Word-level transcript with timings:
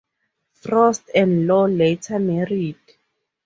Frost 0.53 1.11
and 1.13 1.45
Law 1.45 1.65
later 1.65 2.17
married. 2.17 2.75